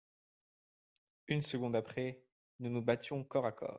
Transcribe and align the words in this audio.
Une 1.27 1.43
seconde 1.43 1.75
après, 1.75 2.23
nous 2.59 2.71
nous 2.71 2.81
battions 2.81 3.23
corps 3.23 3.45
à 3.45 3.51
corps. 3.51 3.69